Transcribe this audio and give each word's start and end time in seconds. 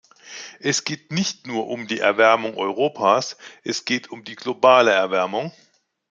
Es 0.59 0.83
geht 0.83 1.11
nicht 1.11 1.45
nur 1.45 1.67
um 1.67 1.85
die 1.85 1.99
Erwärmung 1.99 2.57
Europas, 2.57 3.37
es 3.63 3.85
geht 3.85 4.09
um 4.09 4.23
die 4.23 4.35
globale 4.35 4.89
Erwärmung. 4.91 5.51